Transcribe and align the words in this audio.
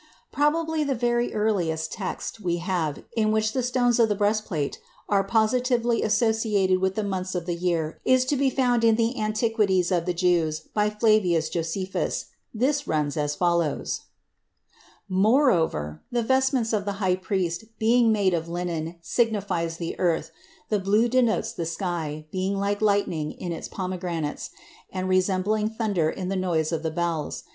Probably 0.31 0.83
the 0.83 0.95
very 0.95 1.31
earliest 1.31 1.93
text 1.93 2.39
we 2.39 2.57
have 2.57 3.03
in 3.15 3.31
which 3.31 3.53
the 3.53 3.61
stones 3.61 3.99
of 3.99 4.09
the 4.09 4.15
breastplate 4.15 4.79
are 5.07 5.23
positively 5.23 6.01
associated 6.01 6.79
with 6.79 6.95
the 6.95 7.03
months 7.03 7.35
of 7.35 7.45
the 7.45 7.53
year 7.53 8.01
is 8.03 8.25
to 8.25 8.35
be 8.35 8.49
found 8.49 8.83
in 8.83 8.95
the 8.95 9.15
"Antiquities 9.21 9.91
of 9.91 10.07
the 10.07 10.13
Jews," 10.15 10.61
by 10.61 10.89
Flavius 10.89 11.49
Josephus. 11.49 12.29
This 12.51 12.87
runs 12.87 13.15
as 13.15 13.35
follows: 13.35 14.05
Moreover, 15.07 16.01
the 16.11 16.23
vestments 16.23 16.73
of 16.73 16.85
the 16.85 16.93
high 16.97 17.15
priest 17.15 17.65
being 17.77 18.11
made 18.11 18.33
of 18.33 18.49
linen 18.49 18.95
signifies 19.03 19.77
the 19.77 19.93
earth, 19.99 20.31
the 20.69 20.79
blue 20.79 21.09
denotes 21.09 21.51
the 21.53 21.67
sky, 21.67 22.25
being 22.31 22.55
like 22.57 22.81
lightning 22.81 23.33
in 23.33 23.51
its 23.51 23.67
pomegranates, 23.67 24.49
and 24.91 25.07
resembling 25.07 25.69
thunder 25.69 26.09
in 26.09 26.27
the 26.29 26.35
noise 26.35 26.71
of 26.71 26.81
the 26.81 26.89
bells. 26.89 27.43